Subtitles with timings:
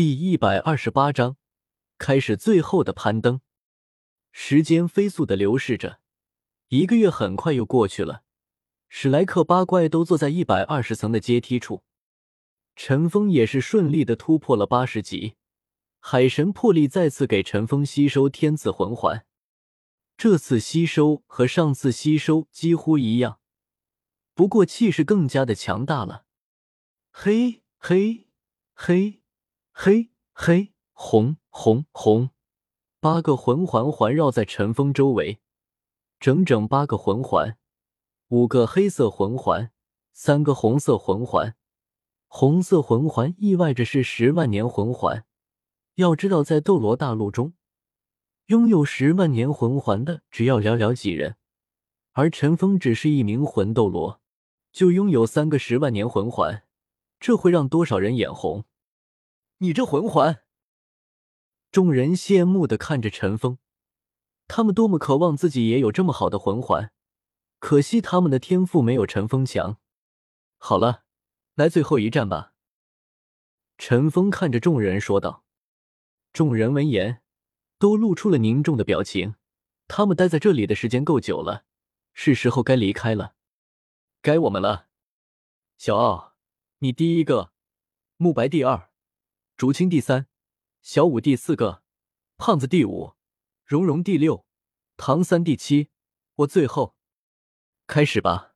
[0.00, 1.36] 第一百二十八章，
[1.98, 3.42] 开始最后的攀登。
[4.32, 6.00] 时间飞速的流逝着，
[6.68, 8.22] 一个月很快又过去了。
[8.88, 11.84] 史莱克八怪都坐在一百二十层的阶梯处，
[12.74, 15.34] 陈峰也是顺利的突破了八十级。
[15.98, 19.26] 海神破例再次给陈峰吸收天赐魂环，
[20.16, 23.38] 这次吸收和上次吸收几乎一样，
[24.32, 26.24] 不过气势更加的强大了。
[27.10, 28.30] 嘿，嘿，
[28.72, 29.19] 嘿。
[29.82, 32.28] 黑黑红红红，
[33.00, 35.40] 八个魂环环绕在陈峰周围，
[36.18, 37.56] 整整八个魂环，
[38.28, 39.72] 五个黑色魂环，
[40.12, 41.56] 三个红色魂环。
[42.28, 45.24] 红色魂环意味着是十万年魂环。
[45.94, 47.54] 要知道，在斗罗大陆中，
[48.48, 51.36] 拥有十万年魂环的只要寥寥几人，
[52.12, 54.20] 而陈峰只是一名魂斗罗，
[54.72, 56.64] 就拥有三个十万年魂环，
[57.18, 58.66] 这会让多少人眼红？
[59.62, 60.42] 你这魂环！
[61.70, 63.58] 众人羡慕的看着陈峰，
[64.48, 66.92] 他们多么渴望自己也有这么好的魂环，
[67.58, 69.76] 可惜他们的天赋没有陈峰强。
[70.56, 71.04] 好了，
[71.56, 72.54] 来最后一战吧。
[73.76, 75.44] 陈峰看着众人说道。
[76.32, 77.22] 众人闻言
[77.78, 79.34] 都露出了凝重的表情，
[79.88, 81.66] 他们待在这里的时间够久了，
[82.14, 83.34] 是时候该离开了。
[84.22, 84.88] 该我们了。
[85.76, 86.34] 小奥，
[86.78, 87.52] 你第一个，
[88.16, 88.89] 慕白第二。
[89.60, 90.26] 竹青第三，
[90.80, 91.82] 小五第四个，
[92.38, 93.12] 胖子第五，
[93.66, 94.46] 蓉蓉第六，
[94.96, 95.90] 唐三第七，
[96.36, 96.96] 我最后。
[97.86, 98.54] 开始吧。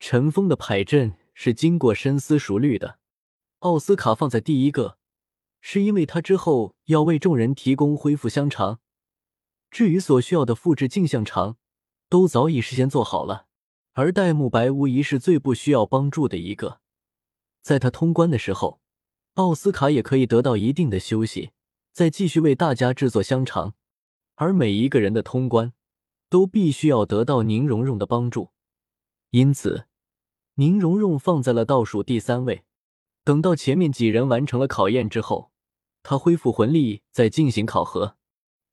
[0.00, 2.98] 陈峰的排阵是经过深思熟虑的，
[3.60, 4.98] 奥斯卡放在第一个，
[5.60, 8.80] 是因为他之后要为众人提供恢复香肠，
[9.70, 11.56] 至于所需要的复制镜像肠，
[12.08, 13.46] 都早已事先做好了。
[13.92, 16.80] 而戴沐白无疑是最不需要帮助的一个，
[17.62, 18.80] 在他通关的时候。
[19.38, 21.52] 奥斯卡也可以得到一定的休息，
[21.92, 23.74] 再继续为大家制作香肠。
[24.34, 25.72] 而每一个人的通关，
[26.28, 28.50] 都必须要得到宁荣荣的帮助，
[29.30, 29.84] 因此
[30.54, 32.64] 宁荣荣放在了倒数第三位。
[33.22, 35.52] 等到前面几人完成了考验之后，
[36.02, 38.16] 他恢复魂力再进行考核。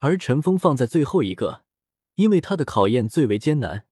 [0.00, 1.62] 而陈峰放在最后一个，
[2.16, 3.86] 因为他的考验最为艰难。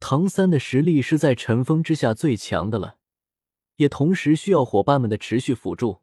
[0.00, 2.97] 唐三的实力是在陈峰之下最强的了。
[3.78, 6.02] 也同时需要伙伴们的持续辅助。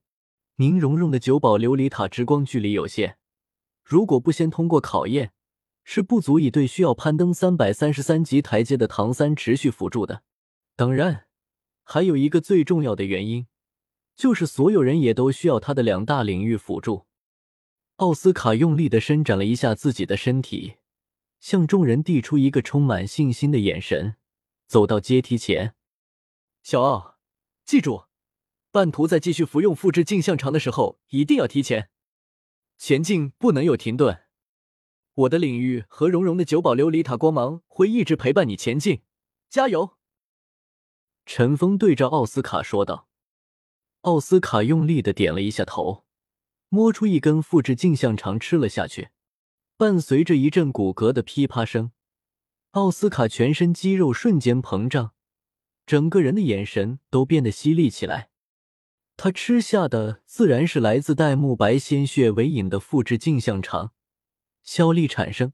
[0.58, 3.18] 宁荣荣的九宝琉璃塔之光距离有限，
[3.84, 5.34] 如果不先通过考验，
[5.84, 10.24] 是不足以对需要攀登三百三十三级台阶的唐三持续辅助的。
[10.78, 11.28] 当然，
[11.84, 13.48] 还有一个最重要的原因，
[14.16, 17.06] 就是所有人也都需要他的两大领域辅助。
[17.98, 20.76] 奥斯卡用力的伸展了一下自己的身体，
[21.42, 24.16] 向众人递出一个充满信心的眼神，
[24.66, 25.76] 走到阶梯前，
[26.64, 27.15] 小奥。
[27.66, 28.06] 记住，
[28.70, 31.90] 半途在继续服用复制镜像肠的时候，一定要提前
[32.78, 34.22] 前进，不能有停顿。
[35.16, 39.02] 我的领域和蓉蓉的九宝琉璃塔光芒会一直陪伴你前进，
[39.50, 39.98] 加油！
[41.26, 43.08] 陈峰对着奥斯卡说道。
[44.02, 46.06] 奥斯卡用力的点了一下头，
[46.70, 49.10] 摸出一根复制镜像肠吃了下去，
[49.76, 51.92] 伴随着一阵骨骼的噼啪声，
[52.72, 55.15] 奥斯卡全身肌肉瞬间膨胀。
[55.86, 58.30] 整个人的眼神都变得犀利起来。
[59.18, 63.94] 他吃下的自然是来自戴沐白鲜血为引的复制镜像肠，
[64.62, 65.54] 效力产生，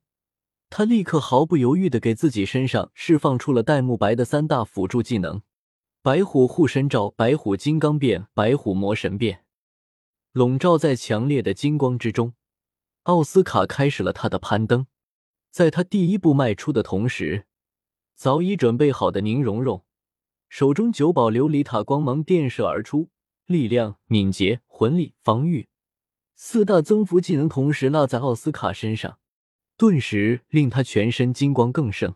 [0.69, 5.41] 他立刻毫不犹豫的给自己身上释放出了戴沐白的三大辅助技能：
[6.01, 9.45] 白虎护身罩、白虎金刚变、白虎魔神变。
[10.31, 12.33] 笼罩在强烈的金光之中，
[13.03, 14.87] 奥斯卡开始了他的攀登。
[15.51, 17.45] 在他第一步迈出的同时，
[18.15, 19.83] 早已准备好的宁荣荣。
[20.51, 23.07] 手中九宝琉璃塔光芒电射而出，
[23.45, 25.69] 力量、敏捷、魂力、防御
[26.35, 29.17] 四大增幅技能同时落在奥斯卡身上，
[29.77, 32.15] 顿时令他全身金光更盛。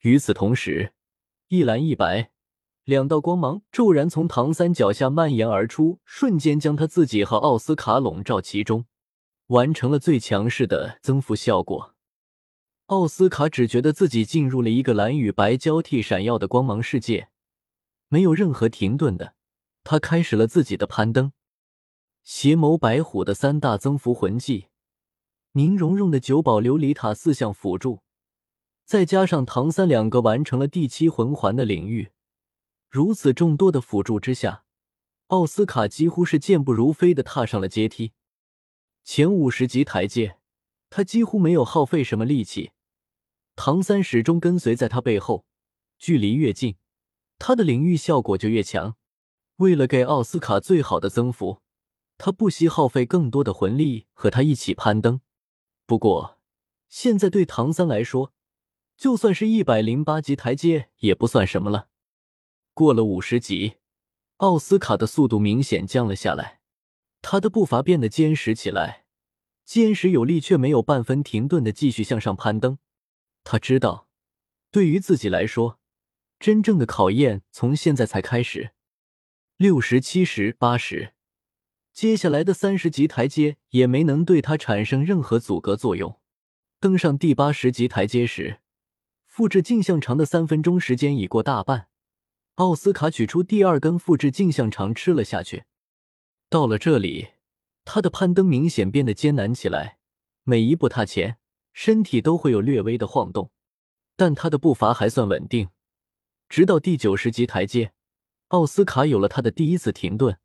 [0.00, 0.94] 与此同时，
[1.46, 2.32] 一蓝一白
[2.82, 8.86] 两道光芒骤然从唐三脚下蔓延而出，瞬间将他自己和奥斯卡笼罩其中，
[9.46, 11.94] 完成了最强势的增幅效果。
[12.86, 17.28] 奥斯卡只觉得自己进入了一个蓝与白交替闪耀的光芒世界。
[18.12, 19.36] 没有任何停顿的，
[19.84, 21.32] 他开始了自己的攀登。
[22.24, 24.66] 邪眸白虎的三大增幅魂技，
[25.52, 28.02] 宁荣荣的九宝琉璃塔四项辅助，
[28.84, 32.10] 再加上唐三两个完成了第七魂环的领域，
[32.88, 34.64] 如此众多的辅助之下，
[35.28, 38.12] 奥斯卡几乎是健步如飞的踏上了阶梯。
[39.04, 40.36] 前五十级台阶，
[40.90, 42.72] 他几乎没有耗费什么力气。
[43.54, 45.44] 唐三始终跟随在他背后，
[45.96, 46.74] 距离越近。
[47.40, 48.94] 他的领域效果就越强。
[49.56, 51.60] 为了给奥斯卡最好的增幅，
[52.16, 55.20] 他不惜耗费更多的魂力和他一起攀登。
[55.86, 56.38] 不过，
[56.88, 58.32] 现在对唐三来说，
[58.96, 61.88] 就算是一百零八级台阶也不算什么了。
[62.74, 63.78] 过了五十级，
[64.36, 66.60] 奥斯卡的速度明显降了下来，
[67.22, 69.06] 他的步伐变得坚实起来，
[69.64, 72.78] 坚实有力却没有半分停顿的继续向上攀登。
[73.44, 74.08] 他知道，
[74.70, 75.79] 对于自己来说，
[76.40, 78.70] 真正的考验从现在才开始。
[79.58, 81.12] 六十七十八十。
[81.92, 86.18] 接下来的三十级台阶也没能对他产生任何阻隔作用。
[86.80, 88.60] 登上第八十级台阶时，
[89.26, 91.88] 复制镜像长的三分钟时间已过大半。
[92.54, 95.64] 奥斯卡取出第二根复制镜像肠吃了下去。
[96.48, 97.28] 到了这里，
[97.84, 99.98] 他的攀登明显变得艰难起来，
[100.44, 101.36] 每一步踏前，
[101.74, 103.50] 身体都会有略微的晃动，
[104.16, 105.68] 但他的步伐还算稳定。
[106.50, 107.92] 直到第九十级台阶，
[108.48, 110.36] 奥斯卡有了他的第一次停顿。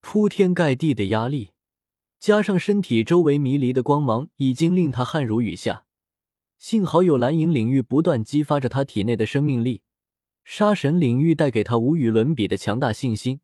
[0.00, 1.52] 铺天盖地的压力，
[2.18, 5.84] 加上身体周围迷离的光芒，已经令他汗如雨下。
[6.58, 9.82] 幸好有蓝银领域不断激发着他体内的生命力，
[10.44, 13.40] 杀神领域带给他无与伦比的强大信心，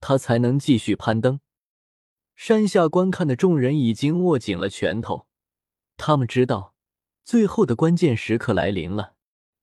[0.00, 1.40] 他才能继续攀登。
[2.34, 5.26] 山下观看的众人已经握紧了拳头，
[5.98, 6.74] 他们知道
[7.22, 9.16] 最后的关键时刻来临了。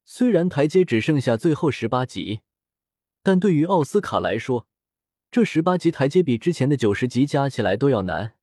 [0.09, 2.39] 虽然台阶只剩下最后十八级，
[3.21, 4.65] 但对于奥斯卡来说，
[5.29, 8.37] 这十八级台阶比之前的九十级加起来都要难，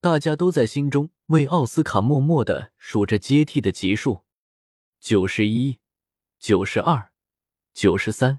[0.00, 4.22] 大家都在心中为奥斯卡默默的数着阶梯的级数：
[5.00, 5.80] 九十一、
[6.38, 7.10] 九十二、
[7.74, 8.38] 九十三、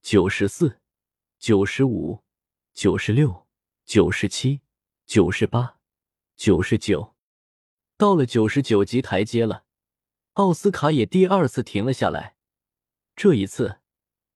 [0.00, 0.78] 九十四、
[1.40, 2.22] 九十五、
[2.72, 3.48] 九十六、
[3.84, 4.60] 九十七、
[5.04, 5.78] 九十八、
[6.36, 7.16] 九十九。
[7.96, 9.64] 到了九十九级台阶了，
[10.36, 12.36] 奥斯卡也第二次停了下来。
[13.14, 13.78] 这一次，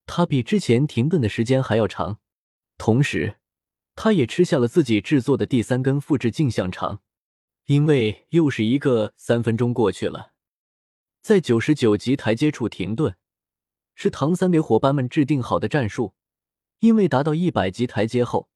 [0.06, 2.20] 他比之前停顿的时间还要长。
[2.78, 3.36] 同时，
[3.94, 7.02] 他也吃下了自己制作的第三根复制镜像肠，
[7.66, 10.32] 因为又是一个三分钟过去了，
[11.20, 13.14] 在九十九级台阶处停顿，
[13.94, 16.14] 是唐三给伙伴们制定好的战术。
[16.78, 18.48] 因为达到一百级台阶后，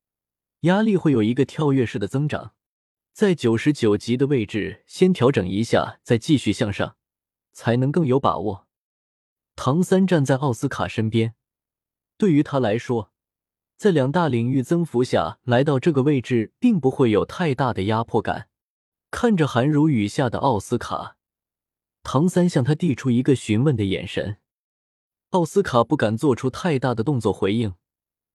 [0.61, 2.55] 压力会有一个跳跃式的增长，
[3.13, 6.97] 在九十九级的位置先调整一下，再继续向上，
[7.55, 8.67] 才能更有把握。
[9.57, 11.35] 唐三站在奥斯卡身边，
[12.19, 13.13] 对于他来说。
[13.77, 18.49] 在两大领域增幅下来到这个位置，并不会有太大的压迫感。
[19.11, 21.17] 看着寒如雨下的奥斯卡，
[22.05, 24.39] 唐三向他递出一个询问的眼神。
[25.31, 27.75] 奥斯卡不敢做出太大的动作回应，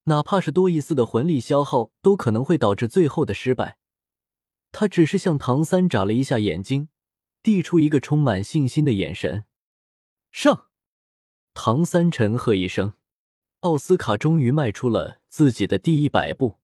[0.03, 3.77] 哪怕是多一丝的魂力消耗，都可能会导致最后的失败。
[4.73, 6.89] 他只是向唐三眨了一下眼睛，
[7.41, 9.45] 递出一个充满信心的眼神。
[10.31, 10.67] 上！
[11.53, 12.93] 唐三沉喝一声。
[13.61, 16.59] 奥斯卡终于迈出了自己的第一百步，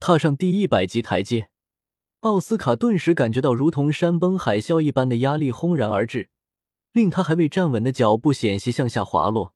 [0.00, 1.50] 踏上第一百级台阶。
[2.20, 6.30] 奥斯卡顿时感觉到如同山崩海啸一般的压力轰然而至，
[6.92, 9.54] 令他还未站稳的脚步险些向下滑落。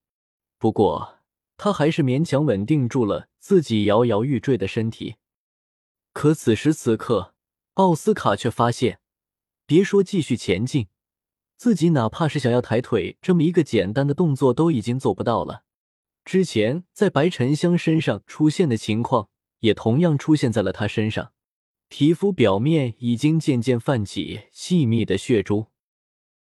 [0.58, 1.20] 不过，
[1.56, 5.16] 他还是勉强稳定住了自己摇摇欲坠的身体。
[6.12, 7.34] 可此时此刻，
[7.74, 9.00] 奥斯卡却发现，
[9.72, 10.88] 别说继续前进，
[11.56, 15.62] 自己哪怕是想要抬腿这么一个简单的动作，都已经做不到了。
[16.26, 19.30] 之前在白沉香身上出现的情况，
[19.60, 21.32] 也同样出现在了他身上。
[21.88, 25.68] 皮肤表面已经渐渐泛起细密的血珠，